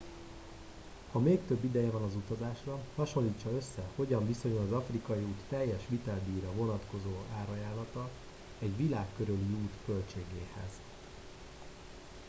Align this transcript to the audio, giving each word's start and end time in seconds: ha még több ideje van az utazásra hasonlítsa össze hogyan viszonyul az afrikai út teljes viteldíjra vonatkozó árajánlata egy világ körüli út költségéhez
ha 1.11 1.19
még 1.19 1.39
több 1.47 1.63
ideje 1.63 1.89
van 1.91 2.01
az 2.03 2.15
utazásra 2.15 2.79
hasonlítsa 2.95 3.51
össze 3.51 3.83
hogyan 3.95 4.27
viszonyul 4.27 4.57
az 4.63 4.71
afrikai 4.71 5.23
út 5.23 5.37
teljes 5.49 5.81
viteldíjra 5.87 6.51
vonatkozó 6.53 7.13
árajánlata 7.39 8.09
egy 8.59 8.75
világ 8.77 9.05
körüli 9.17 9.53
út 9.63 9.73
költségéhez 9.85 10.71